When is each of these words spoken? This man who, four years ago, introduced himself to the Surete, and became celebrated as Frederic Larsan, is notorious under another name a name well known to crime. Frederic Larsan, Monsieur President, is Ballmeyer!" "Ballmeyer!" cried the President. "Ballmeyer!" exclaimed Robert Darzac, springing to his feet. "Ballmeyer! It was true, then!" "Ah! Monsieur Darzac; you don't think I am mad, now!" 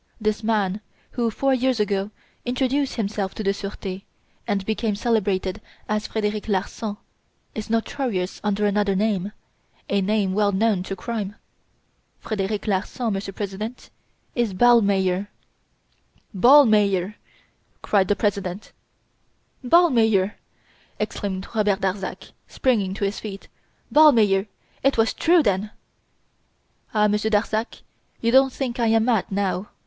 This 0.19 0.41
man 0.41 0.81
who, 1.11 1.29
four 1.29 1.53
years 1.53 1.79
ago, 1.79 2.09
introduced 2.43 2.95
himself 2.95 3.35
to 3.35 3.43
the 3.43 3.53
Surete, 3.53 4.01
and 4.47 4.65
became 4.65 4.95
celebrated 4.95 5.61
as 5.87 6.07
Frederic 6.07 6.47
Larsan, 6.47 6.97
is 7.53 7.69
notorious 7.69 8.41
under 8.43 8.65
another 8.65 8.95
name 8.95 9.31
a 9.89 10.01
name 10.01 10.33
well 10.33 10.51
known 10.51 10.81
to 10.81 10.95
crime. 10.95 11.35
Frederic 12.17 12.65
Larsan, 12.65 13.13
Monsieur 13.13 13.31
President, 13.31 13.91
is 14.33 14.55
Ballmeyer!" 14.55 15.27
"Ballmeyer!" 16.35 17.13
cried 17.83 18.07
the 18.07 18.15
President. 18.15 18.71
"Ballmeyer!" 19.63 20.33
exclaimed 20.97 21.47
Robert 21.53 21.79
Darzac, 21.79 22.31
springing 22.47 22.95
to 22.95 23.05
his 23.05 23.19
feet. 23.19 23.49
"Ballmeyer! 23.93 24.47
It 24.81 24.97
was 24.97 25.13
true, 25.13 25.43
then!" 25.43 25.69
"Ah! 26.91 27.07
Monsieur 27.07 27.29
Darzac; 27.29 27.83
you 28.19 28.31
don't 28.31 28.51
think 28.51 28.79
I 28.79 28.87
am 28.87 29.05
mad, 29.05 29.25
now!" 29.29 29.69